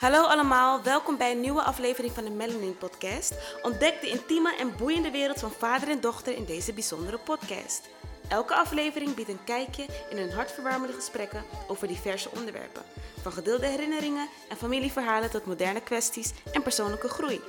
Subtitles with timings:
[0.00, 3.34] Hallo allemaal, welkom bij een nieuwe aflevering van de Melanin Podcast.
[3.62, 7.88] Ontdek de intieme en boeiende wereld van vader en dochter in deze bijzondere podcast.
[8.28, 12.82] Elke aflevering biedt een kijkje in hun hartverwarmende gesprekken over diverse onderwerpen.
[13.22, 17.40] Van gedeelde herinneringen en familieverhalen tot moderne kwesties en persoonlijke groei.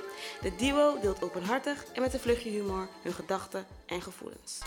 [0.42, 4.58] De duo deelt openhartig en met een vluchtje humor hun gedachten en gevoelens.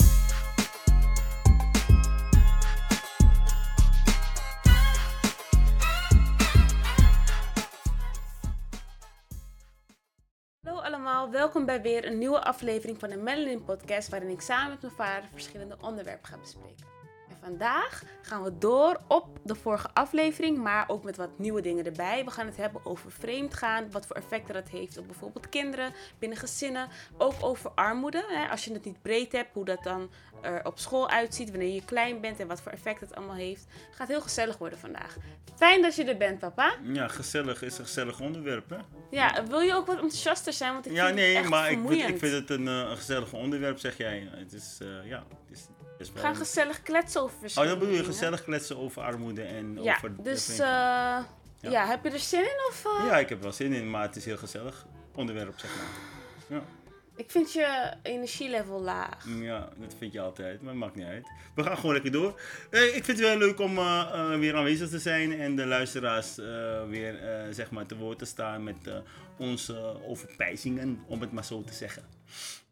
[11.32, 14.93] Welkom bij weer een nieuwe aflevering van de Melanin Podcast, waarin ik samen met mijn
[14.93, 16.95] vader verschillende onderwerpen ga bespreken.
[17.50, 22.26] Vandaag gaan we door op de vorige aflevering, maar ook met wat nieuwe dingen erbij.
[22.26, 26.38] We gaan het hebben over vreemdgaan, wat voor effecten dat heeft op bijvoorbeeld kinderen, binnen
[26.38, 26.88] gezinnen.
[27.18, 30.10] Ook over armoede, hè, als je het niet breed hebt, hoe dat dan
[30.42, 33.66] er op school uitziet wanneer je klein bent en wat voor effect het allemaal heeft.
[33.88, 35.16] Het gaat heel gezellig worden vandaag.
[35.56, 36.76] Fijn dat je er bent, papa.
[36.84, 38.78] Ja, gezellig is een gezellig onderwerp, hè?
[39.09, 40.73] Ja, wil je ook wat enthousiaster zijn?
[40.73, 42.74] Want ik Ja, vind het nee, echt maar ik, vind- ik vind het een, eh,
[42.90, 44.28] een gezellig onderwerp, zeg jij.
[44.32, 48.04] Het is, eh, ja, het is, We gaan gezellig kletsen over Oh, verschillende dan bedoel
[48.04, 50.24] je gezellig kletsen over armoede en Ja, over...
[50.24, 50.58] dus eh,
[51.60, 51.86] ja.
[51.88, 52.60] heb je er zin in?
[52.70, 53.06] Of, eh?
[53.06, 56.58] Ja, ik heb wel zin in, maar het is heel gezellig onderwerp, zeg maar.
[56.58, 56.64] Ja,
[57.16, 59.26] Ik vind je energielevel laag.
[59.40, 61.28] ja, dat vind je altijd, maar maakt niet uit.
[61.56, 62.40] We gaan gewoon lekker door.
[62.70, 63.76] Eh, ik vind het wel leuk om
[64.40, 66.36] weer aanwezig te zijn en de luisteraars
[66.90, 67.20] weer
[67.52, 68.78] zeg maar te woord te staan met
[69.38, 72.04] onze overpijzingen, om het maar zo te zeggen.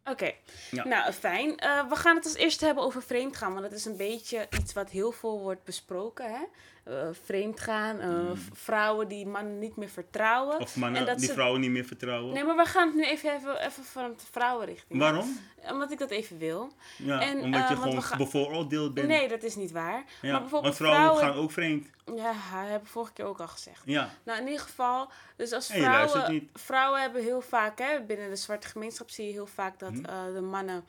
[0.06, 0.32] Oké,
[0.72, 0.88] Ja.
[0.88, 1.58] nou fijn.
[1.58, 4.74] Eh, we gaan het als eerste hebben over vreemdgaan, want dat is een beetje iets
[4.74, 6.26] wat heel veel wordt besproken.
[6.32, 6.42] Hè?
[6.84, 10.60] Eh, vreemdgaan, eh, v- vrouwen die mannen niet meer vertrouwen.
[10.60, 12.34] Of mannen En dat die ze- vrouwen niet meer vertrouwen.
[12.34, 15.00] Nee, maar we gaan het nu even, even, even van de vrouwenrichting.
[15.00, 15.40] Waarom?
[15.72, 16.72] Omdat ik dat even wil.
[16.98, 19.08] Ja, En, omdat je gewoon bevooroordeeld bent.
[19.08, 20.04] Nee, dat is niet waar.
[20.22, 20.32] ja.
[20.32, 21.34] maar bijvoorbeeld Want vrouwen, vrouwen...
[21.34, 21.88] gaan ook vreemd.
[22.06, 22.36] Ja, dat
[22.70, 23.82] hebben we vorige keer ook al gezegd.
[23.86, 24.10] Ja.
[24.24, 28.68] Nou, in ieder geval, dus als vrouwen, vrouwen hebben heel vaak, hè, binnen de zwarte
[28.68, 30.06] gemeenschap zie je heel vaak dat Mhm.
[30.06, 30.86] eh, de mannen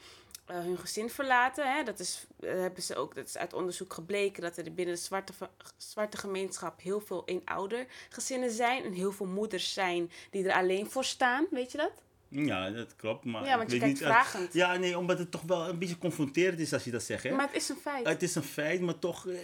[0.46, 1.72] eh, hun gezin verlaten.
[1.76, 1.82] Hè.
[1.82, 5.00] Dat, is, eh, hebben ze ook, dat is uit onderzoek gebleken dat er binnen de
[5.00, 5.32] zwarte,
[5.76, 8.84] zwarte gemeenschap heel veel eenoudergezinnen zijn.
[8.84, 11.46] En heel veel moeders zijn die er alleen voor staan.
[11.50, 11.92] Weet je dat?
[12.34, 13.24] Ja, dat klopt.
[13.24, 14.52] Maar Ja, want je kijkt niet, eh, vragend.
[14.52, 17.22] Ja, nee, omdat het toch wel een beetje confronterend is als je dat zegt.
[17.22, 17.30] Hè?
[17.30, 18.06] Maar het is een feit.
[18.06, 19.36] Het is een feit, maar toch eh,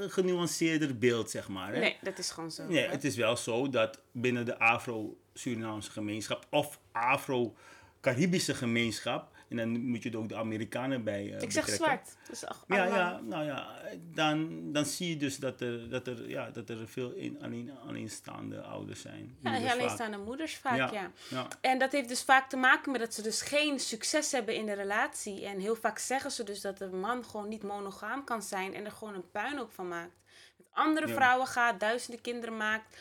[0.00, 1.72] een genuanceerder beeld, zeg maar.
[1.74, 1.80] Hè?
[1.80, 2.66] Nee, dat is gewoon zo.
[2.66, 2.90] Nee, hè.
[2.90, 10.02] het is wel zo dat binnen de Afro-Surinaamse gemeenschap of Afro-Caribische gemeenschap, en dan moet
[10.02, 11.74] je er ook de Amerikanen bij eh ik zeg betrekken.
[11.74, 12.16] zwart.
[12.28, 13.68] Dus ach, Ja, ja, nou ja,
[14.14, 17.70] dan, dan zie je dus dat er, dat er, ja, dat er veel in, alleen,
[17.86, 19.36] alleenstaande ouders zijn.
[19.40, 19.72] Ja, Moeders vaak.
[19.80, 20.90] alleenstaande moeders vaak, ja.
[20.92, 21.46] Ja, ja.
[21.60, 24.66] En dat heeft dus vaak te maken met dat ze dus geen succes hebben in
[24.66, 25.46] de relatie.
[25.46, 28.84] En heel vaak zeggen ze dus dat de man gewoon niet monogaam kan zijn en
[28.84, 30.12] er gewoon een puinhoop van maakt.
[30.56, 31.14] Met andere Ja.
[31.14, 32.96] vrouwen gaat, duizenden kinderen maakt.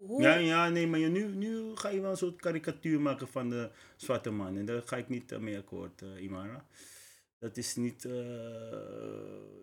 [0.00, 0.22] Hoe...
[0.22, 3.50] Ja, ja, nee, maar je, nu, nu ga je wel een soort karikatuur maken van
[3.50, 4.56] de zwarte man.
[4.56, 6.64] En daar ga ik niet eh, mee akkoord, eh, Imara.
[7.38, 8.12] Dat is niet eh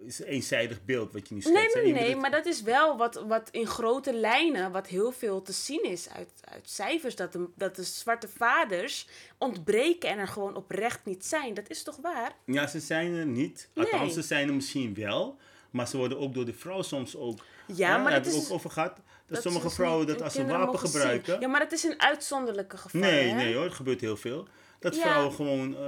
[0.07, 1.75] is een eenzijdig beeld wat je nu schetst.
[1.75, 5.11] Nee, nee, nee, bedoelt- maar dat is wel wat, wat in grote lijnen, wat heel
[5.11, 7.15] veel te zien is uit, uit cijfers.
[7.15, 11.53] Dat de, dat de zwarte vaders ontbreken en er gewoon oprecht niet zijn.
[11.53, 12.35] Dat is toch waar?
[12.45, 13.69] Ja, ze zijn er niet.
[13.73, 13.85] Nee.
[13.85, 15.37] Althans, ze zijn er misschien wel.
[15.71, 17.39] Maar ze worden ook door de vrouw soms ook...
[17.67, 18.35] Ja, hè, maar dat is...
[18.35, 18.99] ook over gehad.
[19.27, 21.39] Dat, sommige is vrouwen dat als een wapen gebruiken.
[21.39, 23.07] Ja, maar dat is een uitzonderlijke gevallen.
[23.07, 23.35] Nee, hè?
[23.35, 24.47] nee hoor, het gebeurt heel veel.
[24.79, 25.01] Dat Ja.
[25.01, 25.79] vrouwen gewoon eh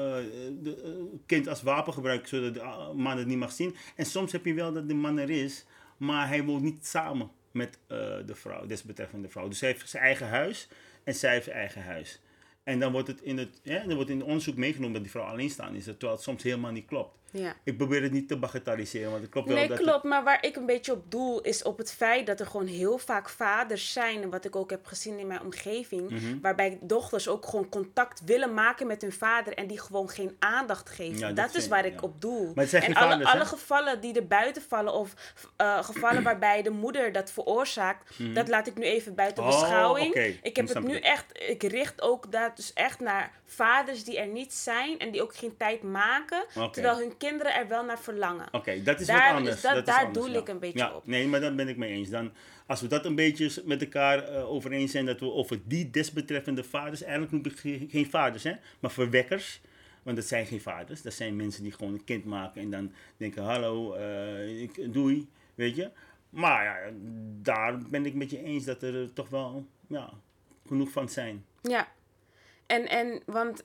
[0.61, 0.91] de eh,
[1.25, 3.75] kind als wapen gebruiken zodat de ah, man het niet mag zien.
[3.95, 5.65] En soms heb je wel dat de man er is,
[5.97, 9.47] maar hij woont niet samen met eh, de vrouw, desbetreffende vrouw.
[9.47, 10.67] Dus hij heeft zijn eigen huis
[11.03, 12.19] en zij heeft zijn eigen huis.
[12.63, 15.11] En dan wordt het in het, ja, dan wordt in het onderzoek meegenomen dat die
[15.11, 17.17] vrouw alleen staan is, terwijl het soms helemaal niet klopt.
[17.31, 17.55] Ja.
[17.63, 20.03] Ik probeer het niet te bagatelliseren, want het klopt wel Nee, dat klopt.
[20.03, 22.97] Maar waar ik een beetje op doel is op het feit dat er gewoon heel
[22.97, 24.21] vaak vaders zijn.
[24.21, 26.09] En wat ik ook heb gezien in mijn omgeving.
[26.09, 26.39] Mhm.
[26.41, 29.53] Waarbij dochters ook gewoon contact willen maken met hun vader.
[29.53, 31.17] En die gewoon geen aandacht geven.
[31.19, 31.99] Ja, dat, dat is waar ik ja.
[32.01, 32.45] op doel.
[32.45, 34.93] Maar het zijn en geen alle, vaders, alle gevallen die er buiten vallen.
[34.93, 35.13] Of
[35.57, 38.17] eh, gevallen waarbij de moeder dat veroorzaakt.
[38.33, 39.53] Dat laat ik nu even buiten Mhm.
[39.53, 40.07] Oh, beschouwing.
[40.07, 40.33] oké.
[40.41, 41.25] Ik heb het nu echt.
[41.49, 44.99] Ik richt ook daar dus echt naar vaders die er niet zijn.
[44.99, 46.45] En die ook geen tijd maken.
[46.71, 48.47] Terwijl hun kinderen er wel naar verlangen.
[48.51, 49.55] Oké, dat is Daar wat anders.
[49.55, 50.39] is dat- daar anders, doel ja.
[50.39, 51.05] ik een beetje ja, op.
[51.07, 52.09] Nee, maar dan ben ik mee eens.
[52.09, 52.31] Dan,
[52.65, 55.89] als we dat een beetje met elkaar eh, over eens zijn, dat we over die
[55.89, 59.61] desbetreffende vaders, eigenlijk noem ik geen, vaders, hè, maar verwekkers.
[60.03, 61.01] Want dat zijn geen vaders.
[61.01, 65.29] Dat zijn mensen die gewoon een kind maken en dan denken, hallo, eh, ik, doei,
[65.55, 65.89] weet je.
[66.29, 66.77] Maar ja,
[67.41, 70.09] daar ben ik met je eens dat er toch wel ja,
[70.67, 71.45] genoeg van zijn.
[71.61, 71.87] Ja.
[72.69, 73.63] En, en want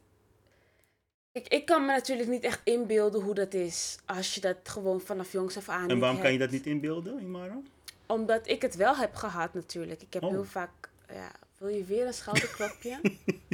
[1.32, 5.00] ik, ik kan me natuurlijk niet echt inbeelden hoe dat is als je dat gewoon
[5.00, 7.58] vanaf jongs af aan En waarom kan je dat niet inbeelden, Imara?
[8.06, 10.02] Omdat ik het wel heb gehad natuurlijk.
[10.02, 10.30] Ik heb Oh.
[10.30, 10.70] heel vaak
[11.12, 13.00] ja, wil je weer een schouderklopje?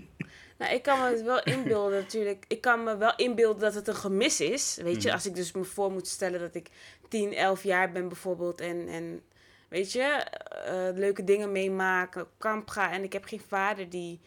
[0.58, 2.44] nou, ik kan me het wel inbeelden natuurlijk.
[2.48, 4.78] Ik kan me wel inbeelden dat het een gemis is.
[4.82, 5.16] Weet je, Mhm.
[5.16, 6.68] als ik dus me voor moet stellen dat ik
[7.08, 9.22] 10, 11 jaar ben bijvoorbeeld en, en
[9.68, 14.20] weet je, eh, leuke dingen meemaken, kamp ga en ik heb geen vader die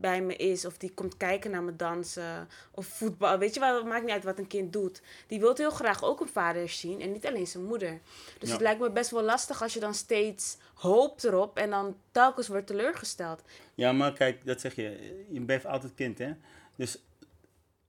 [0.00, 3.38] bij me is of die komt kijken naar me dansen of voetbal.
[3.38, 5.02] Weet je wel, het maakt niet uit wat een kind doet.
[5.26, 8.00] Die wil heel graag ook een vader zien en niet alleen zijn moeder.
[8.38, 8.54] Dus Ja.
[8.54, 12.48] het lijkt me best wel lastig als je dan steeds hoopt erop en dan telkens
[12.48, 13.42] wordt teleurgesteld.
[13.74, 15.24] Ja, maar kijk, dat zeg je.
[15.30, 16.32] Je blijft altijd kind, hè.
[16.76, 16.98] Dus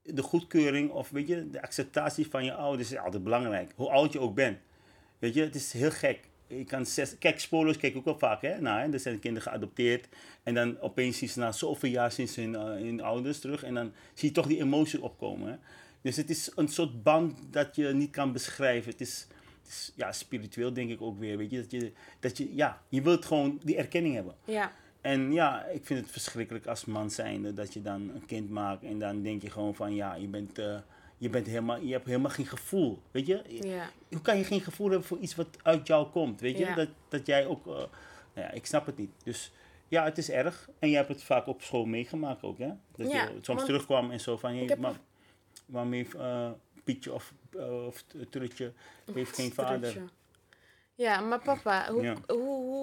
[0.02, 3.72] de goedkeuring of weet je, de acceptatie van je ouders is altijd belangrijk.
[3.76, 4.58] Hoe oud je ook bent.
[5.18, 6.28] Weet je, het is heel gek.
[6.50, 8.60] Je kan zes, kijk, spoilers kijk ik ook wel vaak, hè.
[8.60, 10.08] Nou, hè, er zijn kinderen geadopteerd.
[10.42, 13.62] En dan opeens zien ze na zoveel jaar ze hun, eh, hun ouders terug.
[13.62, 15.56] En dan zie je toch die emotie opkomen, hè.
[16.00, 18.90] Dus het is een soort band dat je niet kan beschrijven.
[18.90, 19.26] Het is,
[19.62, 21.60] het is ja, spiritueel denk ik ook weer, weet je.
[21.60, 24.34] Dat je, dat je, ja, je wilt gewoon die erkenning hebben.
[24.44, 28.50] Ja, En ja, ik vind het verschrikkelijk als man zijnde dat je dan een kind
[28.50, 30.78] maakt en dan denk je gewoon van ja, je bent, eh,
[31.20, 33.42] je bent helemaal, je hebt helemaal geen gevoel, weet je?
[33.48, 36.64] ja, Hoe kan je geen gevoel hebben voor iets wat uit jou komt, weet je?
[36.64, 36.74] Ja.
[36.74, 37.88] Dat, dat jij ook, eh, nou
[38.34, 39.10] ja, ik snap het niet.
[39.24, 39.52] Dus
[39.88, 40.68] ja, het is erg.
[40.78, 42.70] En jij hebt het vaak op school meegemaakt ook, hè?
[42.96, 44.92] Dat je soms terugkwam en zo van, hey, heb ma,
[45.66, 46.50] waarmee eh,
[46.84, 48.04] Pietje of, uh, of
[49.14, 50.02] heeft geen vader.
[50.94, 52.38] Ja, maar papa, hoe, hoe,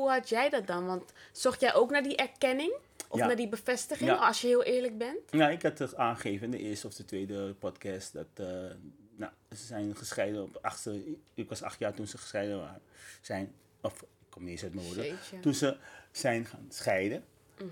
[0.07, 0.85] hoe had jij dat dan?
[0.85, 2.75] Want zocht jij ook naar die erkenning?
[3.09, 3.25] Of Ja.
[3.25, 4.15] naar die bevestiging, Ja.
[4.15, 5.19] als je heel eerlijk bent?
[5.31, 8.45] Ja, ik had het aangegeven in de eerste of de tweede podcast dat eh,
[9.15, 11.01] nou, ze zijn gescheiden op achtste.
[11.33, 12.81] Ik was acht jaar toen ze gescheiden waren.
[13.21, 13.51] Zijn,
[13.81, 15.17] of ik kom niet eens uit mijn woorden.
[15.41, 15.77] Toen ze
[16.11, 17.23] zijn gaan scheiden,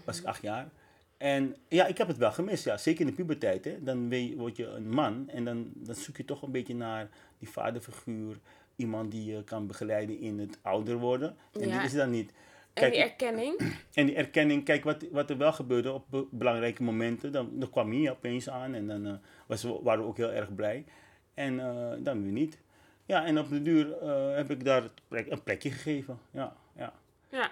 [0.06, 0.24] was Mhm.
[0.24, 0.70] ik acht jaar.
[1.18, 2.78] En ja, ik heb het wel gemist, ja.
[2.78, 3.84] Zeker in de puberteit, hè.
[3.84, 7.10] Dan word je een man en dan, dan zoek je toch een beetje naar
[7.40, 8.38] die vaderfiguur.
[8.76, 11.36] Iemand die je kan begeleiden in het ouder worden.
[11.54, 11.78] En Ja.
[11.78, 12.32] die is dan niet.
[12.74, 13.60] En die erkenning?
[13.94, 17.32] En die erkenning, kijk wat, wat er wel gebeurde op be- belangrijke momenten.
[17.32, 19.14] Dan, dan kwam hij opeens aan en dan eh,
[19.48, 20.86] was, waren we ook heel erg blij.
[21.34, 22.58] En eh, dan weer niet.
[23.06, 26.20] Ja, en op de duur eh, heb ik daar plek- een plekje gegeven.
[26.32, 26.94] Ja, ja.
[27.30, 27.52] Ja.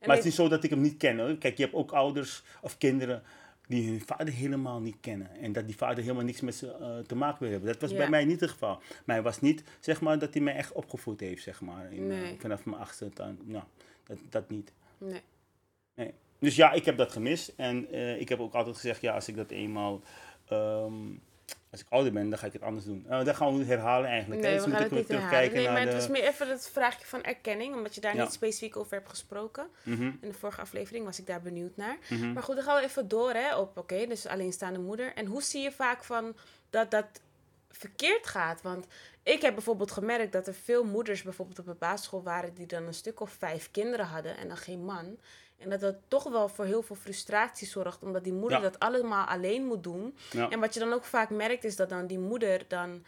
[0.00, 1.18] En Maar het is niet zo dat ik hem niet ken.
[1.18, 1.36] Hoor.
[1.36, 3.22] Kijk, je hebt ook ouders of kinderen
[3.68, 5.30] die hun vader helemaal niet kennen.
[5.30, 7.68] En dat die vader helemaal niks met ze eh, te maken wil hebben.
[7.72, 7.96] Dat was Ja.
[7.96, 8.76] bij mij niet het geval.
[9.04, 11.92] Maar hij was niet, zeg maar, dat hij mij echt opgevoed heeft, zeg maar.
[11.92, 13.10] In, eh, vanaf mijn achtste.
[13.14, 13.64] Dan, nou,
[14.04, 14.72] dat, dat niet.
[14.98, 15.20] Nee.
[15.94, 16.12] Nee.
[16.38, 17.52] Dus ja, ik heb dat gemist.
[17.56, 20.00] En eh, ik heb ook altijd gezegd, ja, als ik dat eenmaal...
[20.48, 20.92] ehm,
[21.70, 23.06] als ik ouder ben, dan ga ik het anders doen.
[23.10, 24.42] Uh, dat gaan we herhalen eigenlijk.
[24.42, 24.46] hè.
[24.48, 25.52] Nee, Dus we moet ik het niet herhalen.
[25.52, 28.22] Nee, maar het was meer even het vraagje van erkenning, omdat je daar Ja.
[28.22, 29.66] niet specifiek over hebt gesproken.
[29.82, 31.96] Mhm, In de vorige aflevering was ik daar benieuwd naar.
[32.10, 32.32] mhm.
[32.32, 35.14] Maar goed, dan gaan we even door hè, op, oké, dus alleenstaande moeder.
[35.14, 36.36] En hoe zie je vaak van
[36.70, 37.06] dat dat
[37.70, 38.62] verkeerd gaat?
[38.62, 38.86] Want
[39.22, 42.82] ik heb bijvoorbeeld gemerkt dat er veel moeders bijvoorbeeld op een basisschool waren die dan
[42.86, 45.18] een stuk of vijf kinderen hadden en dan geen man.
[45.58, 48.64] En dat dat toch wel voor heel veel frustratie zorgt, omdat die moeder Ja.
[48.64, 50.16] dat allemaal alleen moet doen.
[50.30, 50.48] Ja.
[50.50, 53.04] En wat je dan ook vaak merkt is dat dan die moeder dan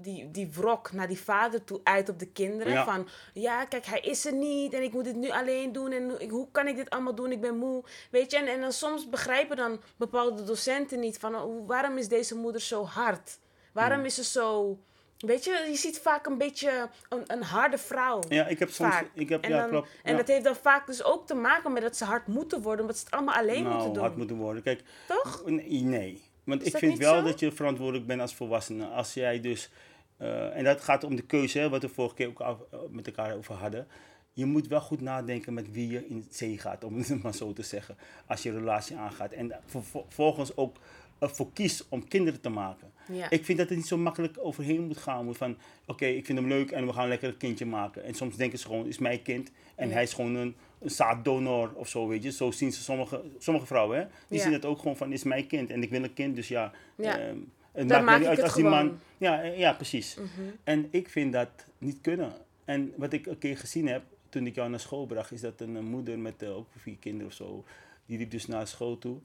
[0.00, 2.72] die, die wrok naar die vader toe uit op de kinderen.
[2.72, 2.84] Ja.
[2.84, 6.28] Van ja, kijk, hij is er niet en ik moet dit nu alleen doen en
[6.30, 7.32] hoe- kan ik dit allemaal doen?
[7.32, 7.84] Ik ben moe.
[8.10, 12.08] Weet je, en, en dan soms begrijpen dan bepaalde docenten niet van hoe, waarom is
[12.08, 13.38] deze moeder zo hard?
[13.72, 14.06] Waarom Hmm.
[14.06, 14.78] is ze zo.
[15.20, 18.20] Weet je, je ziet vaak een beetje een, een harde vrouw.
[18.28, 18.94] Ja, ik heb soms...
[18.94, 19.10] Vaak.
[19.14, 19.88] Ik heb, En, ja, dan, klopt.
[20.02, 20.16] en ja.
[20.18, 22.96] dat heeft dan vaak dus ook te maken met dat ze hard moeten worden, omdat
[22.98, 24.02] ze het allemaal alleen nou, moeten doen.
[24.02, 24.62] hard moeten worden.
[24.62, 25.42] Kijk, Toch?
[25.46, 26.22] Nee.
[26.44, 27.22] Want Is ik vind wel zo?
[27.24, 28.86] dat je verantwoordelijk bent als volwassene.
[28.86, 29.70] Als jij dus,
[30.16, 32.78] eh, en dat gaat om de keuze, hè, wat we vorige keer ook af- eh,
[32.88, 33.86] met elkaar over hadden.
[34.32, 37.52] Je moet wel goed nadenken met wie je in zee gaat, om het maar zo
[37.52, 37.96] te zeggen.
[38.26, 39.32] Als je een relatie aangaat.
[39.32, 40.76] En ver- ver- vervolgens ook
[41.20, 42.92] ervoor kiest om kinderen te maken.
[43.12, 43.30] Ja.
[43.30, 45.24] Ik vind dat het niet zo makkelijk overheen moet gaan.
[45.24, 48.04] Moet van, oké, ik vind hem leuk en we gaan lekker een kindje maken.
[48.04, 49.50] En soms denken ze gewoon, is mijn kind.
[49.74, 49.94] En Ja.
[49.94, 52.32] hij is gewoon een, een zaaddonor of zo, weet je.
[52.32, 54.04] Zo zien ze sommige, sommige vrouwen, hè.
[54.28, 54.44] Die Ja.
[54.44, 55.70] zien het ook gewoon van, is mijn kind.
[55.70, 56.72] En ik wil een kind, dus ja.
[56.96, 57.18] Ja.
[57.18, 57.36] ehm,
[57.72, 58.98] het Dan maakt me niet uit als die man...
[59.18, 60.14] Ja, eh, ja, precies.
[60.14, 60.26] Mhm.
[60.64, 61.48] En ik vind dat
[61.78, 62.32] niet kunnen.
[62.64, 65.60] En wat ik een keer gezien heb, toen ik jou naar school bracht, is dat
[65.60, 67.64] een, moeder met eh, ook vier kinderen of zo,
[68.06, 69.18] die liep dus naar school toe.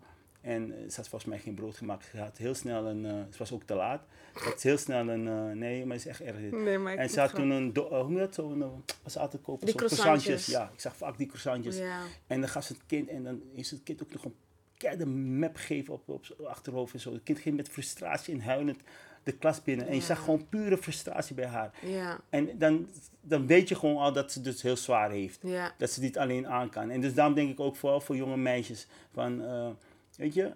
[0.46, 2.06] En eh, ze had volgens mij geen brood gemaakt.
[2.12, 4.02] Ze had heel snel een, eh, het was ook te laat.
[4.36, 6.52] Ze had heel snel een, eh, nee, maar het is echt erg dit.
[6.52, 8.34] Nee, maar ik En ze had gewoon- toen een, do- eh, hoe noem je dat
[8.36, 8.68] zo, een, eh,
[9.06, 10.46] ze altijd kopen, Die zo, croissantjes.
[10.46, 11.78] Ja, ik zag vaak die croissantjes.
[11.78, 12.00] Ja.
[12.28, 14.36] En dan gaf ze het kind, en dan is het kind ook nog een
[14.78, 17.14] keiharde map geven op, op zijn achterhoofd en zo.
[17.14, 18.80] Het kind ging met frustratie en huilend
[19.24, 19.88] de klas binnen.
[19.88, 21.72] En je zag gewoon pure frustratie bij haar.
[21.82, 22.88] Ja, En dan,
[23.22, 25.40] dan weet je gewoon al dat ze het dus heel zwaar heeft.
[25.44, 25.72] ja.
[25.78, 26.90] Dat ze niet alleen aan kan.
[26.90, 29.70] En dus daarom denk ik ook vooral voor jonge meisjes van, eh,
[30.18, 30.52] weet je...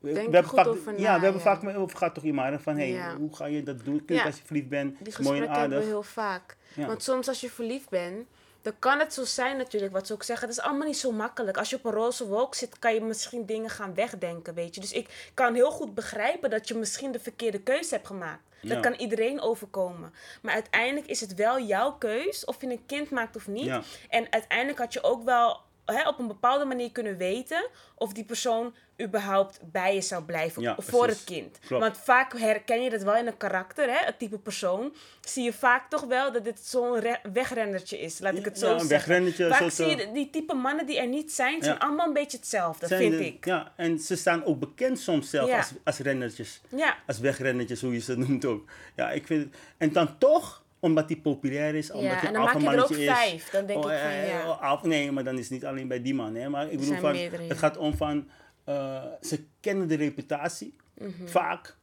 [0.00, 1.56] Denk we hebben goed vaak, over ja, na, we hebben ja.
[1.60, 3.16] vaak over gehad toch iemand van, hey, Ja.
[3.16, 4.04] hoe ga je dat doen?
[4.04, 4.90] Kun je als je verliefd bent?
[4.90, 5.88] Die Mooi en gesprekken hebben we aardig.
[5.88, 6.56] heel vaak.
[6.76, 8.26] Want soms als je verliefd bent,
[8.62, 10.48] dan kan het zo zijn natuurlijk, wat ze ook zeggen.
[10.48, 11.56] Het is allemaal niet zo makkelijk.
[11.56, 14.80] Als je op een roze wolk zit, kan je misschien dingen gaan wegdenken, weet je.
[14.80, 18.42] Dus ik kan heel goed begrijpen dat je misschien de verkeerde keuze hebt gemaakt.
[18.62, 18.80] Dat Ja.
[18.80, 20.12] kan iedereen overkomen.
[20.42, 23.64] Maar uiteindelijk is het wel jouw keus of je een kind maakt of niet.
[23.64, 23.82] Ja.
[24.08, 28.24] En uiteindelijk had je ook wel hè, op een bepaalde manier kunnen weten of die
[28.24, 31.20] persoon überhaupt bij je zou blijven Ja, voor precies.
[31.20, 31.58] het kind.
[31.66, 31.82] Klopt.
[31.82, 34.94] Want vaak herken je dat wel in een karakter, hè, het type persoon.
[35.20, 38.66] Zie je vaak toch wel dat dit zo'n re- wegrendertje is, laat ik het zo
[38.66, 39.32] Ja, een zeggen.
[39.52, 41.80] Vaak zie je eh, die type mannen die er niet zijn, zijn Ja.
[41.86, 43.44] allemaal een beetje hetzelfde, Zijn vind de- ik.
[43.44, 46.60] Ja, en ze staan ook bekend soms zelf als, als rennertjes.
[46.68, 48.64] Ja, Als wegrennertjes, hoe je ze noemt ook.
[48.96, 49.54] Ja, ik vind het...
[49.78, 52.16] En dan toch, omdat hij populair is, omdat ja.
[52.18, 53.06] hij en dan maak je er ook is.
[53.06, 53.50] vijf.
[53.50, 54.48] Dan denk Oh, ik van eh, ja.
[54.48, 56.34] oh, af- nee, maar dan is het niet alleen bij die man.
[56.34, 56.48] Hè?
[56.48, 57.48] Maar ik bedoel, van, meerdere, ja.
[57.48, 58.28] het gaat om van...
[58.64, 60.76] eh, ze kennen de reputatie,
[61.24, 61.76] vaak.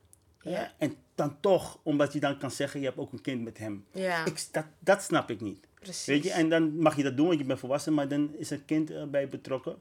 [0.43, 0.49] Mhm.
[0.49, 0.59] Ja.
[0.59, 3.57] hè, En dan toch, omdat je dan kan zeggen, je hebt ook een kind met
[3.57, 3.85] hem.
[3.91, 5.67] Ja, Ik, dat, dat snap ik niet.
[5.79, 6.05] precies.
[6.05, 8.49] Weet je, en dan mag je dat doen, want je bent volwassen, maar dan is
[8.49, 9.75] een kind eh, bij betrokken.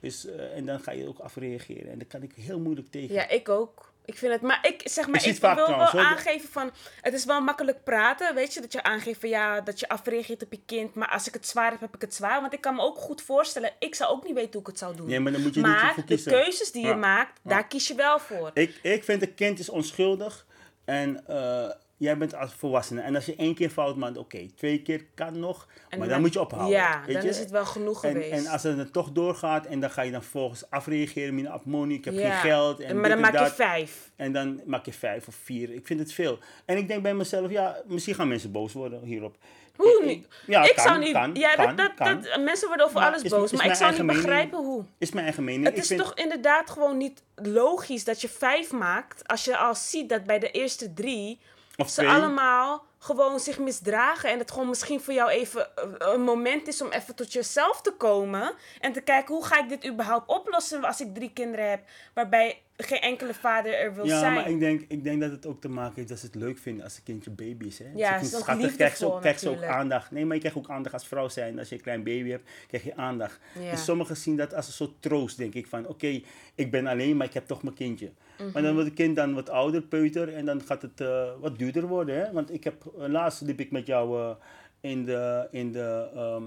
[0.00, 1.92] Dus, eh, en dan ga je ook afreageren.
[1.92, 3.14] En daar kan ik heel moeilijk tegen.
[3.14, 3.91] Ja, ik ook.
[4.04, 6.00] Ik vind het, maar ik zeg maar, ik, wil wel hoor.
[6.00, 9.80] aangeven van, het is wel makkelijk praten, weet je, dat je aangeeft van ja, dat
[9.80, 12.40] je afreageert op je kind, maar als ik het zwaar heb, heb ik het zwaar,
[12.40, 14.78] want ik kan me ook goed voorstellen, ik zou ook niet weten hoe ik het
[14.78, 15.06] zou doen.
[15.06, 16.94] Nee, maar dan moet je niet voor de keuzes die je Ja.
[16.94, 18.50] maakt, daar kies je wel voor.
[18.54, 20.46] Ik, ik vind een kind is onschuldig.
[20.84, 21.70] En eh,
[22.02, 23.00] jij bent als volwassene.
[23.00, 24.46] En als je één keer fout maakt, oké.
[24.56, 25.66] twee keer kan nog.
[25.88, 26.70] En maar dan moet je ophouden.
[26.76, 27.28] Ja, weet dan je?
[27.30, 28.32] is het wel genoeg En, geweest.
[28.32, 31.60] en als het dan toch doorgaat en dan ga je dan vervolgens afreageren met een
[31.64, 32.20] monie, ik heb Ja.
[32.40, 32.80] geen geld.
[32.80, 34.10] En maar dan en maak je vijf.
[34.16, 35.70] En dan maak je vijf of vier.
[35.74, 36.38] Ik vind het veel.
[36.64, 39.36] En ik denk bij mezelf, ja, misschien gaan mensen boos worden hierop.
[39.76, 40.26] Hoe niet?
[40.46, 41.12] Ja, ik kan, zou niet.
[41.12, 43.66] kan, ja, kan, dat, dat, mensen worden over Maar alles is- boos, is maar ik
[43.66, 44.24] mijn zou niet mening.
[44.24, 44.84] begrijpen hoe.
[44.98, 45.64] Is mijn eigen mening.
[45.64, 49.56] Het ik is vind, toch inderdaad gewoon niet logisch dat je vijf maakt als je
[49.56, 51.40] al ziet dat bij de eerste drie
[51.76, 52.14] of ze twee.
[52.14, 56.82] allemaal gewoon zich misdragen en het gewoon misschien voor jou even eh, een moment is
[56.82, 60.84] om even tot jezelf te komen en te kijken hoe ga ik dit überhaupt oplossen
[60.84, 61.80] als ik drie kinderen heb
[62.14, 64.32] waarbij geen enkele vader er wil Ja, zijn.
[64.34, 66.58] maar ik denk, ik denk dat het ook te maken heeft dat ze het leuk
[66.58, 67.78] vinden als een kindje baby is.
[67.78, 67.84] Hè?
[67.94, 70.10] Ja, Ze is schattig, krijgt ze ook, krijgt ze ook aandacht.
[70.10, 71.58] Nee, maar je krijgt ook aandacht als vrouw zijn.
[71.58, 73.38] Als je een klein baby hebt, krijg je aandacht.
[73.60, 73.70] Ja.
[73.70, 75.66] En sommigen zien dat als een soort troost, denk ik.
[75.66, 76.20] Van oké,
[76.54, 78.10] ik ben alleen, maar ik heb toch mijn kindje.
[78.38, 78.62] Maar Mhm.
[78.62, 80.34] dan wordt het kind dan wat ouder, peuter.
[80.34, 82.16] En dan gaat het eh, wat duurder worden.
[82.16, 82.32] Hè?
[82.32, 84.36] Want ik heb, laatst liep ik met jou eh,
[84.80, 86.44] in de, in de ehm,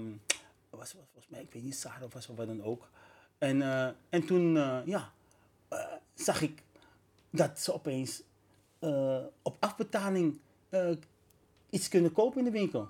[0.70, 2.88] was, was volgens mij, ik weet niet, Sarah of was of wat dan ook.
[3.38, 5.10] En, eh, en toen, eh, ja,
[5.68, 6.62] eh, zag ik
[7.30, 8.22] dat ze opeens
[8.78, 10.38] eh, op afbetaling
[10.68, 10.90] eh,
[11.70, 12.88] iets kunnen kopen in de winkel.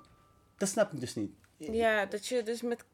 [0.57, 1.31] Dat snap ik dus niet.
[1.57, 2.85] Ja, dat je dus met.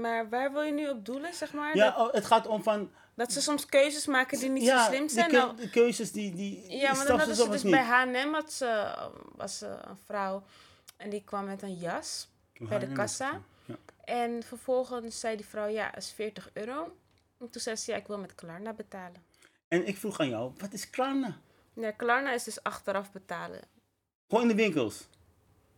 [0.00, 1.76] Maar waar wil je nu op doelen, zeg maar?
[1.76, 2.90] Ja, Dat, oh, het gaat om van...
[3.14, 5.32] dat ze soms keuzes maken die niet ja, zo slim zijn.
[5.32, 6.34] Nou, de keuzes die...
[6.34, 7.72] die Ja, maar dan hadden ze dus niet.
[7.72, 8.94] bij H&M had ze,
[9.36, 10.42] was ze een vrouw
[10.96, 12.28] en die kwam met een jas
[12.58, 13.42] bij de kassa.
[13.64, 13.76] ja.
[14.04, 16.96] En vervolgens zei die vrouw, ja, dat is 40 euro.
[17.38, 19.22] En toen zei ze, ja, ik wil met Klarna betalen.
[19.68, 21.36] En ik vroeg aan jou, wat is Klarna?
[21.72, 23.60] Nee, Klarna is dus achteraf betalen.
[24.28, 25.08] Gewoon in de winkels.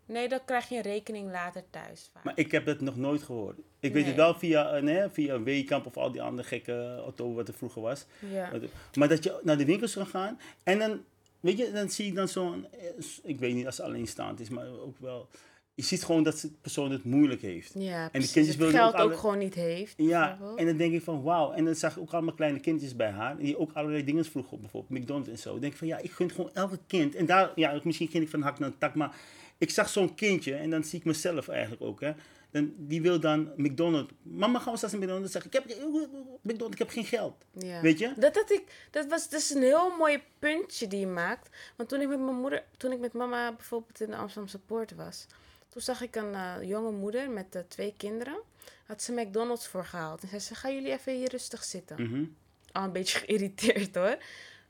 [0.07, 2.11] Nee, dan krijg je een rekening later thuis.
[2.13, 2.25] vaak.
[2.25, 3.59] Maar ik heb dat nog nooit gehoord.
[3.81, 7.35] Ik weet het wel via, eh, nee, via Weekamp of al die andere gekke auto
[7.35, 8.07] wat er vroeger was.
[8.33, 8.51] Ja.
[8.51, 11.01] Maar de- dat je naar de winkels kan gaan en dan,
[11.41, 12.79] weet je, dan zie je dan zo'n, eh,
[13.23, 15.29] ik weet niet als ze alleenstaand is, maar ook wel,
[15.75, 17.73] je ziet gewoon dat de persoon het moeilijk heeft.
[17.79, 18.33] Ja, de precies.
[18.33, 19.95] kindjes het geld ook ook, gewoon niet heeft.
[19.97, 21.53] Ja, en dan denk ik van wauw.
[21.53, 23.37] En dan zag ik ook allemaal kleine kindjes bij haar.
[23.37, 25.51] Die ook allerlei dingen vroegen, bijvoorbeeld McDonald's en zo.
[25.51, 27.15] Dan denk ik van ja, ik gun gewoon elke kind.
[27.15, 28.95] En daar, ja, misschien ging ik van hak naar de tak.
[28.95, 29.17] Maar
[29.59, 32.01] ik zag zo'n kindje en dan zie ik mezelf eigenlijk ook.
[32.01, 32.13] Hè.
[32.51, 34.13] Dan, die wil dan McDonald's.
[34.23, 35.33] Mama, gaan we straks naar McDonald's?
[35.33, 35.65] Dan zeg ik, heb,
[36.43, 37.45] McDonald's, ik heb geen geld.
[37.53, 37.81] Ja.
[37.81, 38.13] Weet je?
[38.17, 41.49] Dat, dat, ik, dat was dus een heel mooi puntje die je maakt.
[41.77, 44.95] Want toen ik met mijn moeder, toen ik met mama bijvoorbeeld in de Amsterdamse Poort
[44.95, 45.27] was,
[45.69, 48.37] toen zag ik een eh, jonge moeder met eh, twee kinderen.
[48.87, 50.23] Had ze McDonald's voor gehaald.
[50.23, 52.03] En zei ze, gaan jullie even hier rustig zitten.
[52.03, 52.25] Mhm.
[52.73, 54.17] Al een beetje geïrriteerd hoor.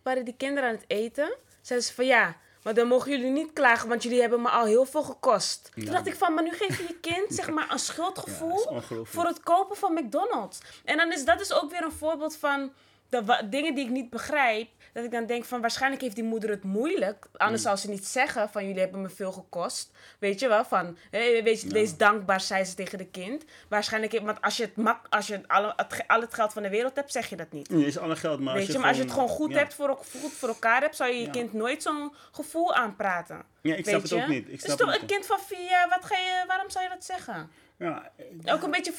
[0.03, 1.37] Waren die kinderen aan het eten?
[1.61, 4.65] Zeiden ze van ja, maar dan mogen jullie niet klagen, want jullie hebben me al
[4.65, 5.71] heel veel gekost.
[5.75, 9.25] Toen dacht ik van, maar nu geef je je kind zeg maar een schuldgevoel voor
[9.25, 10.61] het kopen van McDonald's.
[10.85, 12.73] En dan is dat dus ook weer een voorbeeld van
[13.09, 14.69] de dingen die ik niet begrijp.
[14.95, 17.27] Dat ik dan denk van waarschijnlijk heeft die moeder het moeilijk.
[17.37, 17.67] Anders Mm.
[17.67, 19.91] zou ze niet zeggen van jullie hebben me veel gekost.
[20.19, 23.45] Weet je wel, van weet je, wees dankbaar, zei ze tegen de kind.
[23.69, 26.69] Waarschijnlijk, want als je, het mak als je alle, het, al het geld van de
[26.69, 27.69] wereld hebt, zeg je dat niet.
[27.71, 29.59] Nee, is alle geld, maar Weet als je, maar als je het gewoon goed, ja.
[29.59, 29.89] hebt voor,
[30.21, 31.31] goed voor elkaar hebt, zou je je Ja.
[31.31, 33.43] kind nooit zo'n gevoel aanpraten.
[33.61, 34.45] Ja, ik snap het ook niet.
[34.45, 36.85] Ik dus snap toch het een kind van vier jaar, wat ga je, waarom zou
[36.85, 37.51] je dat zeggen?
[37.79, 38.11] Ja,
[38.47, 38.93] Ook een beetje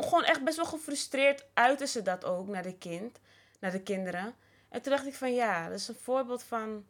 [0.00, 3.18] gewoon echt best wel gefrustreerd uiten ze dat ook naar de kind,
[3.60, 4.34] naar de kinderen.
[4.68, 6.84] En toen dacht ik van ja, dat is een voorbeeld van,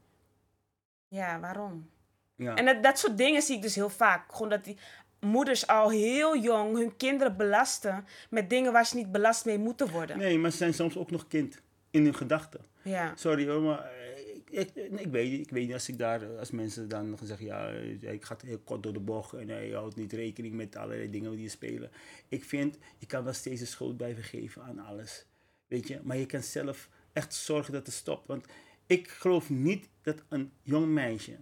[1.08, 1.90] ja, waarom?
[2.36, 2.54] ja.
[2.54, 4.32] En dat, dat soort dingen zie ik dus heel vaak.
[4.32, 4.76] Gewoon dat die
[5.20, 9.90] moeders al heel jong hun kinderen belasten met dingen waar ze niet belast mee moeten
[9.90, 10.18] worden.
[10.18, 12.60] Nee, maar ze zijn soms ook nog kind in hun gedachten.
[12.82, 13.12] Ja.
[13.16, 16.38] Sorry hoor, maar eh, ik, ik, ik, weet, ik weet niet als ik daar, eh,
[16.38, 19.70] als mensen dan zeggen, ja, eh, ik ga heel kort door de bocht en hij
[19.70, 21.90] houdt niet rekening met allerlei dingen die je spelen.
[22.28, 25.26] Ik vind, je kan wel steeds de schuld blijven geven aan alles.
[25.66, 28.26] Weet je, maar je kan zelf echt zorgen dat het stopt.
[28.26, 28.46] Want
[28.86, 31.36] ik geloof niet dat een jong meisje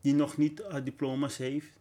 [0.00, 1.78] die nog niet haar diploma's heeft,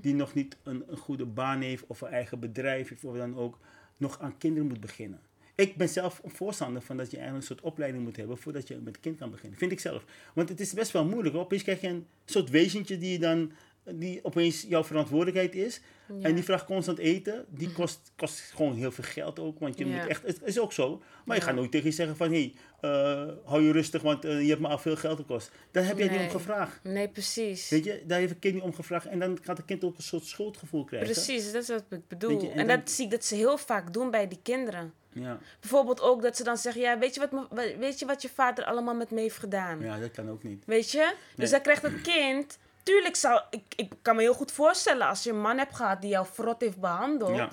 [0.00, 3.36] die nog niet een, een goede baan heeft of een eigen bedrijf heeft of dan
[3.36, 3.58] ook,
[3.96, 5.20] nog aan kinderen moet beginnen.
[5.54, 8.68] Ik ben zelf een voorstander van dat je eigenlijk een soort opleiding moet hebben voordat
[8.68, 9.58] je met kind kan beginnen.
[9.58, 10.04] Vind ik zelf.
[10.34, 11.34] Want het is best wel moeilijk.
[11.34, 13.52] Opeens krijg je een soort wezentje die dan
[13.94, 15.80] die opeens jouw verantwoordelijkheid is.
[16.22, 17.44] En die vraagt constant eten.
[17.48, 19.58] Die kost, kost gewoon heel veel geld ook.
[19.58, 19.96] Want je Ja.
[19.96, 21.02] moet echt, het is ook zo.
[21.24, 22.32] Maar je gaat nooit tegen je zeggen van...
[22.32, 25.50] Hé, hey, eh, hou je rustig, want eh, je hebt me al veel geld gekost.
[25.70, 26.80] Daar heb jij niet om gevraagd.
[26.82, 27.68] Nee, precies.
[27.68, 29.06] Weet je, daar heeft een kind niet om gevraagd.
[29.06, 31.12] En dan gaat het kind ook een soort schuldgevoel krijgen.
[31.12, 32.42] Precies, dat is wat ik bedoel.
[32.42, 34.92] Je, en en dan- dat zie ik dat ze heel vaak doen bij die kinderen.
[35.12, 35.38] Ja.
[35.60, 37.46] Bijvoorbeeld ook dat ze dan zeggen, ja, weet je wat,
[37.78, 39.80] weet je, wat je vader allemaal met me heeft gedaan?
[39.80, 40.64] ja, dat kan ook niet.
[40.66, 41.14] Weet je?
[41.36, 42.58] Dus dan krijgt het kind...
[42.86, 43.40] Tuurlijk zou...
[43.50, 46.26] Ik, ik kan me heel goed voorstellen als je een man hebt gehad die jou
[46.26, 47.36] frot heeft behandeld.
[47.36, 47.48] Ja.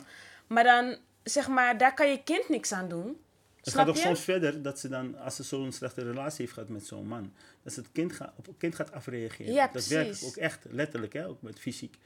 [0.48, 3.22] Maar dan, zeg maar, daar kan je kind niks aan doen.
[3.56, 6.70] Het gaat ook soms verder dat ze dan, als ze zo'n slechte relatie heeft gehad
[6.70, 9.54] met zo'n man, dat ze het kind gaat, op het kind gaat afreageren.
[9.54, 11.98] Ja, dat werkt ook echt, letterlijk, hè, ook met fysiek.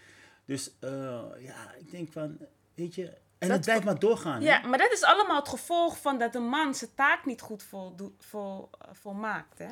[0.46, 0.90] Dus eh,
[1.40, 2.38] ja, ik denk van,
[2.76, 3.06] weet je,
[3.38, 4.42] en Dat het blijft maar doorgaan.
[4.42, 4.48] hè.
[4.48, 7.64] Ja, maar dat is allemaal het gevolg van dat een man zijn taak niet goed
[7.64, 9.68] voldo- vol, eh, volmaakt, hè?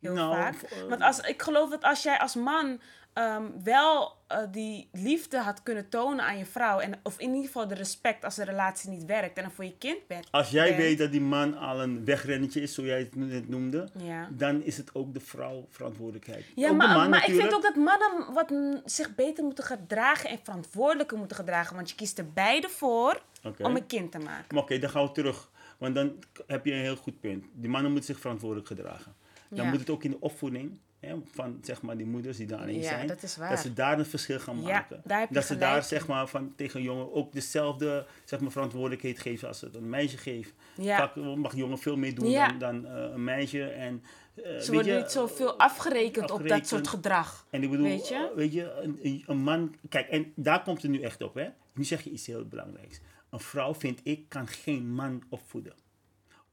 [0.00, 0.54] Heel Nou, vaak.
[0.62, 2.80] eh, Want als, ik geloof dat als jij als man
[3.12, 7.44] ehm, wel eh, die liefde had kunnen tonen aan je vrouw, en, of in ieder
[7.46, 10.28] geval de respect als de relatie niet werkt en er voor je kind bent.
[10.30, 13.48] Als jij bent- weet dat die man al een wegrennetje is, zoals jij het net
[13.48, 14.28] noemde, Ja.
[14.32, 16.44] dan is het ook de vrouw verantwoordelijkheid.
[16.54, 18.52] Ja, ook maar, de man maar ik vind ook dat mannen wat
[18.84, 21.76] zich beter moeten gedragen en verantwoordelijker moeten gedragen.
[21.76, 23.22] Want je kiest er beide voor
[23.58, 24.54] om een kind te maken.
[24.54, 25.50] Maar oké, dan gaan we terug.
[25.78, 26.12] Want dan
[26.46, 27.44] heb je een heel goed punt.
[27.52, 29.14] Die mannen moeten zich verantwoordelijk gedragen.
[29.50, 29.70] Dan Ja.
[29.70, 32.76] moet het ook in de opvoeding hè, van zeg maar, die moeders die daar alleen
[32.80, 33.06] Ja, zijn.
[33.06, 33.50] dat is waar.
[33.50, 35.00] Dat ze daar een verschil gaan maken.
[35.04, 39.18] daar dat ze daar zeg maar, van, tegen een jongen ook dezelfde zeg maar, verantwoordelijkheid
[39.18, 40.52] geven als het een meisje geeft.
[40.76, 40.96] Ja.
[40.96, 43.64] Vaak mag een jongen veel meer doen dan, dan eh, een meisje.
[43.64, 44.02] En,
[44.34, 46.66] eh, Ze worden je, niet zoveel afgerekend, op dat afgerekend.
[46.68, 47.46] soort gedrag.
[47.50, 48.32] en ik bedoel, Weet je?
[48.34, 49.74] weet je, een, een- een man...
[49.88, 51.48] Kijk, en daar komt het nu echt op, hè.
[51.74, 53.00] Nu zeg je iets heel belangrijks.
[53.30, 55.72] Een vrouw, vind ik, kan geen man opvoeden.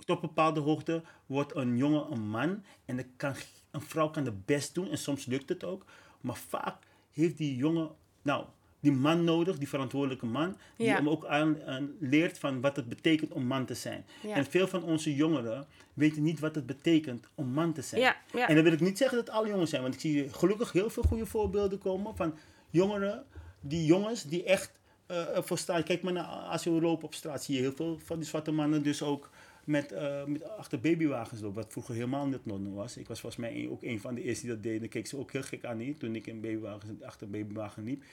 [0.06, 2.64] Tot een bepaalde hoogte wordt een jongen een man.
[2.86, 3.34] En kan,
[3.72, 4.90] een vrouw kan het best doen.
[4.90, 5.86] En soms lukt het ook.
[6.22, 6.76] Maar vaak
[7.12, 7.90] heeft die jongen...
[8.22, 8.46] Nou,
[8.80, 10.58] die man nodig, die verantwoordelijke man.
[10.78, 10.96] Die Ja.
[10.96, 14.06] hem ook aan, aan leert van wat het betekent om man te zijn.
[14.22, 14.36] Ja.
[14.36, 18.02] En veel van onze jongeren weten niet wat het betekent om man te zijn.
[18.02, 18.16] Ja.
[18.48, 20.90] En dan wil ik niet zeggen dat alle jongens zijn, want ik zie gelukkig heel
[20.90, 22.34] veel goede voorbeelden komen van
[22.70, 23.26] jongeren,
[23.60, 24.72] die jongens die echt
[25.06, 25.84] eh ervoor staan.
[25.84, 28.52] Kijk maar naar, als je loopt op straat, zie je heel veel van die zwarte
[28.52, 29.30] mannen dus ook
[29.66, 32.98] met, eh, met achter babywagens lopen, wat vroeger helemaal niet normaal was.
[32.98, 34.80] Ik was volgens mij ook een van de eerste die dat deden.
[34.80, 38.04] Dan keek ze ook heel gek aan niet, toen ik in babywagen, achter babywagen liep.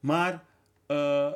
[0.00, 0.44] Maar
[0.86, 1.32] eh,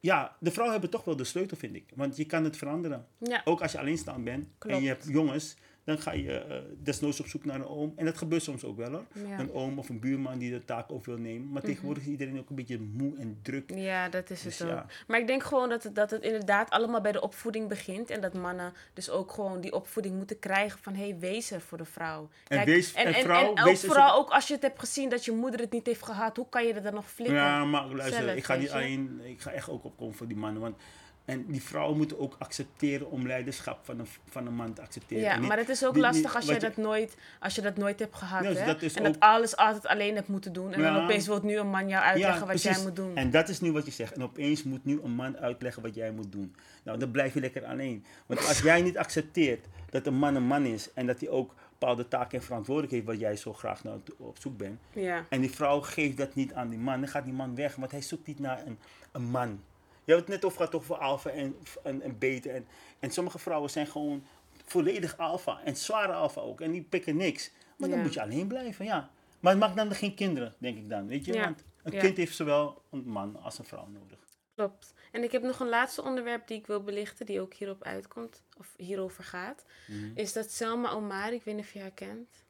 [0.00, 1.84] ja, de vrouwen hebben toch wel de sleutel, vind ik.
[1.94, 3.06] Want je kan het veranderen.
[3.18, 3.40] Ja.
[3.44, 7.26] Ook als je alleenstaand bent en je hebt jongens, dan ga je eh, desnoods op
[7.26, 7.92] zoek naar een oom.
[7.96, 9.04] En dat gebeurt soms ook wel hoor.
[9.12, 9.20] Ja.
[9.20, 9.40] Mhm.
[9.40, 11.50] Een oom of een buurman die de taak over wil nemen.
[11.50, 13.70] Maar tegenwoordig is iedereen ook een beetje moe en druk.
[13.74, 14.74] Ja, dat is Dus het ook.
[14.74, 14.86] ja.
[15.06, 18.10] Maar ik denk gewoon dat het, dat het inderdaad allemaal bij de opvoeding begint.
[18.10, 20.94] En dat mannen dus ook gewoon die opvoeding moeten krijgen van...
[20.94, 22.28] hé, hey, wees er voor de vrouw.
[22.48, 25.24] En wees- en en, vrouw, en, ook vooral ook als je het hebt gezien dat
[25.24, 26.36] je moeder het niet heeft gehad.
[26.36, 27.36] Hoe kan je er dan nog flikken?
[27.36, 30.36] Ja, maar luister, zelf, ik ga niet alleen, ik ga echt ook opkomen voor die
[30.36, 30.62] mannen.
[30.62, 30.76] Want,
[31.24, 35.22] en die vrouwen moeten ook accepteren om leiderschap van een, van een man te accepteren.
[35.24, 37.60] Ja, niet- maar het is ook die- lastig niet- als je dat nooit, als je
[37.62, 38.42] dat nooit hebt gehad.
[38.42, 38.66] Ja, dus hè?
[38.66, 40.72] dat en dat alles altijd alleen hebt moeten doen.
[40.72, 43.16] En dan opeens wil nu een man jou uitleggen wat jij moet doen.
[43.16, 44.12] En dat is nu wat je zegt.
[44.14, 46.54] En opeens moet nu een man uitleggen wat jij moet doen.
[46.82, 48.04] Nou, dan blijf je lekker alleen.
[48.26, 51.54] Want als jij niet accepteert dat een man een man is en dat hij ook
[51.78, 54.80] bepaalde taken en verantwoordelijkheden heeft waar jij zo graag naar toe- op zoek bent.
[54.92, 55.24] Ja.
[55.28, 57.90] En die vrouw geeft dat niet aan die man, dan gaat die man weg, want
[57.90, 58.78] hij zoekt niet naar een,
[59.12, 59.60] een man.
[60.04, 62.50] Je hebt het net over gehad over alfa en, en, en beta.
[62.50, 62.66] En,
[62.98, 64.26] en sommige vrouwen zijn gewoon
[64.64, 66.60] volledig alfa en zware alfa ook.
[66.60, 67.50] En die pikken niks.
[67.76, 68.04] Maar dan Ja.
[68.04, 69.10] moet je alleen blijven, ja.
[69.40, 71.06] Maar het maakt dan geen kinderen, denk ik dan.
[71.06, 71.32] Weet je?
[71.32, 71.44] Ja.
[71.44, 72.00] Want een Ja.
[72.00, 74.18] kind heeft zowel een man als een vrouw nodig.
[74.54, 74.94] Klopt.
[75.12, 78.42] En ik heb nog een laatste onderwerp die ik wil belichten, die ook hierop uitkomt,
[78.58, 79.64] of hierover gaat.
[79.86, 80.10] Mhm.
[80.14, 82.44] Is dat Selma Omar, ik weet niet of je haar kent.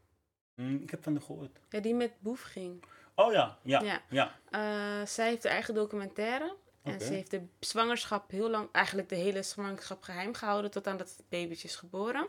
[0.54, 1.58] Hm, ik heb van de gehoord.
[1.68, 2.84] Ja, die met Boef ging.
[3.14, 4.02] Oh ja, ja, Ja.
[4.10, 4.34] ja.
[4.50, 6.56] Eh, zij heeft haar eigen documentaire.
[6.84, 10.96] En ze heeft de zwangerschap heel lang, eigenlijk de hele zwangerschap geheim gehouden tot aan
[10.96, 12.26] dat het babytje is geboren.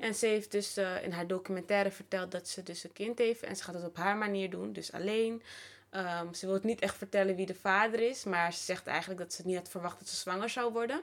[0.00, 3.42] En ze heeft dus eh, in haar documentaire verteld dat ze dus een kind heeft.
[3.42, 5.42] En ze gaat het op haar manier doen, dus alleen.
[5.90, 9.20] Ehm, ze wil het niet echt vertellen wie de vader is, maar ze zegt eigenlijk
[9.20, 11.00] dat ze niet had verwacht dat ze zwanger zou worden.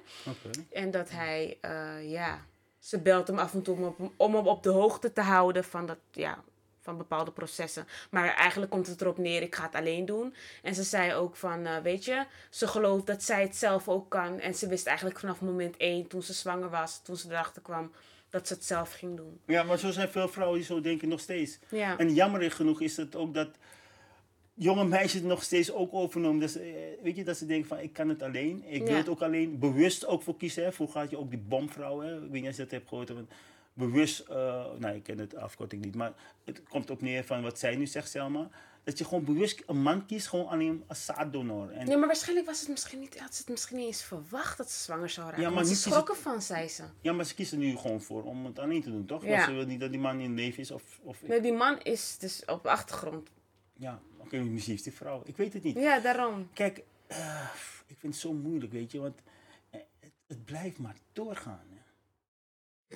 [0.72, 2.46] En dat hij, eh, ja,
[2.80, 5.64] ze belt hem af en toe om, op- om hem op de hoogte te houden
[5.64, 6.44] van, dat, ja,
[6.82, 7.88] van bepaalde processen.
[8.10, 10.36] Maar eigenlijk komt het erop neer, ik ga het alleen doen.
[10.64, 14.10] En ze zei ook van, eh, weet je, ze gelooft dat zij het zelf ook
[14.10, 14.40] kan.
[14.40, 17.92] En ze wist eigenlijk vanaf moment één, toen ze zwanger was, toen ze erachter kwam,
[18.30, 19.40] dat ze het zelf ging doen.
[19.46, 21.60] Ja, maar zo zijn veel vrouwen die zo denken nog steeds.
[21.70, 23.50] Ja, En jammer genoeg is het ook dat
[24.54, 26.40] jonge meisjes het nog steeds ook overnemen.
[26.40, 26.58] Dus
[27.04, 28.64] weet je, dat ze denken van ik kan het alleen.
[28.66, 29.60] Ik wil het ook alleen.
[29.60, 30.64] Bewust ook voor kiezen.
[30.64, 30.72] Hè.
[30.72, 32.00] Vroeger had je ook die bomvrouw.
[32.00, 32.16] Hè.
[32.16, 33.10] Ik weet niet of je dat hebt gehoord.
[33.10, 33.30] want
[33.90, 34.36] Bewust, eh,
[34.78, 35.96] nou ik ken het afkorting niet.
[35.96, 36.14] Maar
[36.46, 38.50] het komt op neer van wat zij nu zegt Selma.
[38.84, 41.72] Dat je gewoon bewust een man kiest gewoon alleen als zaaddonor.
[41.72, 44.58] En Nee, maar waarschijnlijk was het misschien niet, had ze het misschien niet eens verwacht
[44.58, 45.42] dat ze zwanger zou raken.
[45.42, 46.84] Ja, maar ze niet schrok ervan, zei ze.
[47.02, 49.24] Ja, maar ze kiezen er nu gewoon voor om het alleen te doen, toch?
[49.24, 49.30] Ja.
[49.30, 50.72] Want ze wil niet dat die man in leven is.
[50.72, 53.30] Of, of Nee, die man is dus op de achtergrond.
[53.78, 55.22] ja, oké, misschien is die vrouw.
[55.26, 55.78] Ik weet het niet.
[55.78, 56.50] Ja, daarom.
[56.54, 57.50] Kijk, eh,
[57.88, 59.22] ik vind het zo moeilijk, weet je, want
[59.70, 61.64] eh, het, het blijft maar doorgaan.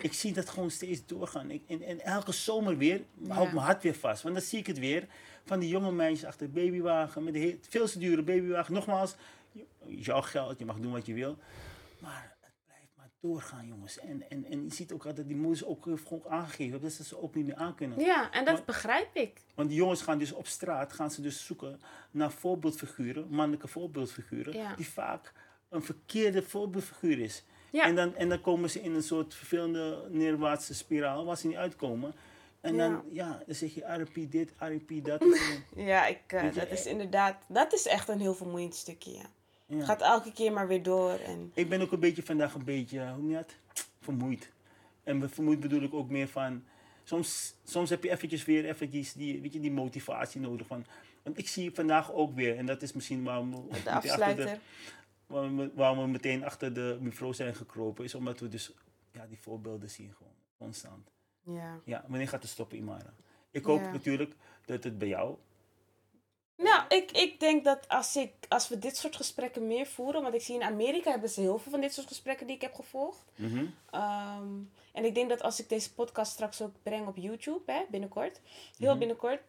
[0.01, 1.51] Ik zie dat gewoon steeds doorgaan.
[1.51, 4.21] Ik, en, en elke zomer weer houdt mijn hart weer vast.
[4.23, 5.07] Want dan zie ik het weer
[5.45, 8.73] van die jonge meisjes achter de babywagen met de heel, veel te dure babywagen.
[8.73, 9.15] Nogmaals,
[9.51, 11.37] je- jouw geld, je mag doen wat je wil.
[11.99, 13.99] Maar het blijft maar doorgaan, jongens.
[13.99, 17.03] En, en, en je ziet ook altijd die moeders ook heeft gewoon aangegeven dat ze
[17.03, 17.99] ze ook niet meer aan kunnen.
[17.99, 19.41] Ja, en dat begrijp ik.
[19.55, 21.79] Want die jongens gaan dus op straat, gaan ze dus zoeken
[22.11, 24.75] naar voorbeeldfiguren, mannelijke voorbeeldfiguren, Ja.
[24.75, 25.33] die vaak
[25.69, 27.43] een verkeerde voorbeeldfiguur is.
[27.75, 27.85] Ja.
[27.85, 31.55] En, dan, en dan komen ze in een soort vervelende neerwaartse spiraal waar ze niet
[31.55, 32.13] uitkomen.
[32.61, 33.01] En dan, Ja.
[33.11, 35.25] ja, dan zeg je RP dit, RP dat.
[35.75, 39.11] Ja, ik, eh, je, dat is eh, inderdaad, dat is echt een heel vermoeiend stukje,
[39.11, 39.25] ja.
[39.65, 39.75] Ja.
[39.75, 41.51] Het gaat elke keer maar weer door en...
[41.53, 43.55] Ik ben ook een beetje vandaag een beetje, hoe noem je dat?
[44.01, 44.51] Vermoeid.
[45.03, 46.63] En vermoeid bedoel ik ook meer van,
[47.03, 50.85] soms, soms heb je eventjes weer eventjes die, weet je, die motivatie nodig van.
[51.23, 54.59] Want ik zie vandaag ook weer, en dat is misschien waarom we De afsluiter.
[55.27, 58.71] Waarom we, waarom we meteen achter de micro zijn gekropen, is omdat we dus
[59.11, 61.11] ja, die voorbeelden zien gewoon, constant.
[61.43, 61.79] Ja.
[61.85, 63.13] Ja, wanneer gaat het stoppen, Imara?
[63.51, 63.91] Ik hoop Ja.
[63.91, 64.35] natuurlijk
[64.65, 65.35] dat het bij jou,
[66.57, 70.21] Nou, ik, ik denk dat als, ik, als we dit soort gesprekken meer voeren...
[70.21, 72.61] Want ik zie in Amerika hebben ze heel veel van dit soort gesprekken die ik
[72.61, 73.23] heb gevolgd.
[73.35, 73.65] Mhm.
[73.91, 74.47] Ehm,
[74.93, 78.41] en ik denk dat als ik deze podcast straks ook breng op YouTube, hè, binnenkort,
[78.77, 78.99] heel Mhm.
[78.99, 79.41] binnenkort,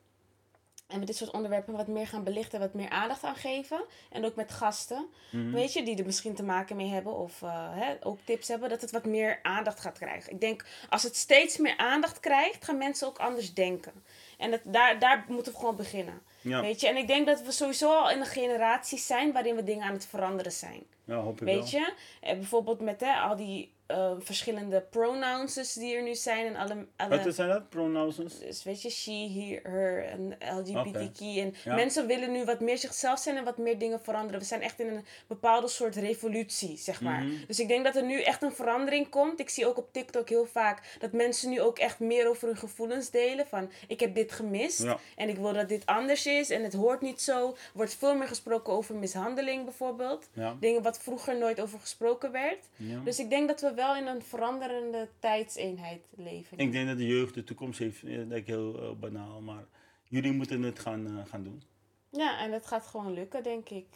[0.86, 4.24] en we dit soort onderwerpen wat meer gaan belichten, wat meer aandacht aan geven, en
[4.24, 5.50] ook met gasten, Mhm.
[5.52, 8.68] weet je, die er misschien te maken mee hebben of eh, hè, ook tips hebben,
[8.68, 10.32] dat het wat meer aandacht gaat krijgen.
[10.32, 13.92] Ik denk, als het steeds meer aandacht krijgt, gaan mensen ook anders denken.
[14.38, 16.22] En dat, daar, daar moeten we gewoon beginnen.
[16.40, 19.56] ja, Weet je, en ik denk dat we sowieso al in een generatie zijn waarin
[19.56, 20.82] we dingen aan het veranderen zijn.
[21.04, 21.80] ja, hoop ik Weet wel.
[21.80, 21.92] je?
[22.20, 26.46] En bijvoorbeeld met hè, al die eh, verschillende pronouns die er nu zijn.
[26.46, 28.16] En alle, alle Wat zijn dat, pronouns?
[28.16, 31.20] dus weet je, she, he, her en LGBTQ.
[31.20, 31.74] En Ja.
[31.74, 34.40] mensen willen nu wat meer zichzelf zijn en wat meer dingen veranderen.
[34.40, 37.22] We zijn echt in een bepaalde soort revolutie, zeg maar.
[37.22, 37.46] Mhm.
[37.46, 39.40] Dus ik denk dat er nu echt een verandering komt.
[39.40, 42.56] Ik zie ook op TikTok heel vaak dat mensen nu ook echt meer over hun
[42.56, 43.46] gevoelens delen.
[43.46, 44.98] Van, ik heb dit gemist Ja.
[45.16, 47.48] en ik wil dat dit anders is en het hoort niet zo.
[47.48, 50.28] Er wordt veel meer gesproken over mishandeling bijvoorbeeld.
[50.32, 50.56] Ja.
[50.60, 52.64] Dingen wat vroeger nooit over gesproken werd.
[53.04, 56.58] Dus ik denk dat we wel in een veranderende tijdseenheid leven.
[56.58, 59.64] Ik denk dat de jeugd de toekomst heeft, eh, dat ik heel eh, banaal, maar
[60.04, 61.62] jullie moeten het gaan, eh, gaan doen.
[62.10, 63.86] Ja, en dat gaat gewoon lukken, denk ik.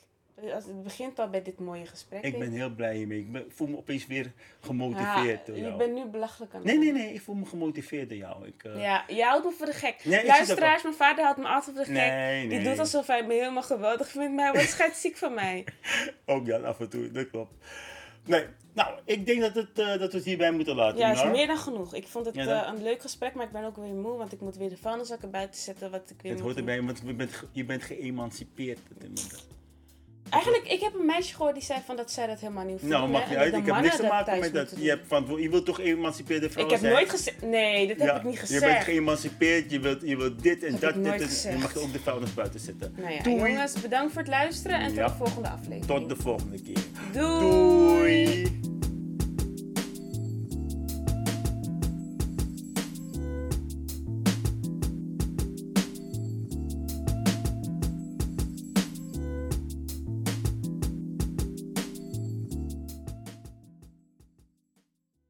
[0.54, 2.24] Als het begint al bij dit mooie gesprek.
[2.24, 3.18] Ik ben heel blij hiermee.
[3.18, 5.76] Ik ben- voel me opeens weer Ja, gemotiveerd door je jou.
[5.76, 8.46] bent nu belachelijk aan het Nee, nee, nee, ik voel me gemotiveerd door jou.
[8.46, 10.04] Ik, Ja, houdt me voor de gek.
[10.04, 11.94] Nee, ik Luisteraars, mijn vader houdt me altijd voor de gek.
[12.10, 15.64] Nee, Die doet alsof hij me helemaal geweldig vindt, maar hij wordt scheidsziek van mij.
[16.26, 17.52] Ook ja, af en toe, dat klopt.
[18.24, 20.98] Nee, nou, ik denk dat, het, eh, dat we het hierbij moeten laten.
[20.98, 21.94] Ja, is meer dan genoeg.
[21.94, 24.32] Ik vond het Ja, eh, een leuk gesprek, maar ik ben ook weer moe, want
[24.32, 25.90] ik moet weer de vuilniszakken buiten zetten.
[25.90, 28.78] Wat ik weer Het hoort erbij, want je bent, je bent geëmancipeerd.
[30.28, 33.08] Eigenlijk, ik heb een meisje gehoord die zei van dat zij dat helemaal niet Nou,
[33.08, 33.50] mag en uit.
[33.52, 34.72] dat Ik heb niks te maken met dat.
[34.76, 36.92] Je, hebt van, je wilt toch geëmancipeerde vrouw Ik heb zijn?
[36.92, 37.42] nooit gezegd...
[37.42, 38.84] Nee, dat heb Ja, ik niet Je bent gezegd.
[38.84, 40.94] geëmancipeerd, je wilt, je wilt dit en dat.
[40.96, 41.54] ik dit en, gezegd.
[41.54, 42.94] en mag je ook de vuilnis buiten zetten.
[42.96, 43.36] Nou ja, Doei.
[43.36, 45.04] jongens, bedankt voor het luisteren en Ja.
[45.06, 45.86] tot de volgende aflevering.
[45.86, 46.78] Tot de volgende keer.
[47.12, 47.40] Doei.
[48.24, 48.60] Doei.